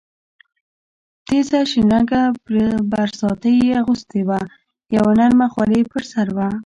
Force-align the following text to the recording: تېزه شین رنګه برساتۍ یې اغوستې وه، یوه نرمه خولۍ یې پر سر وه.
تېزه 1.27 1.59
شین 1.69 1.87
رنګه 1.93 2.21
برساتۍ 2.91 3.55
یې 3.67 3.73
اغوستې 3.81 4.19
وه، 4.27 4.39
یوه 4.95 5.11
نرمه 5.19 5.47
خولۍ 5.53 5.79
یې 5.81 5.89
پر 5.91 6.03
سر 6.11 6.27
وه. 6.35 6.47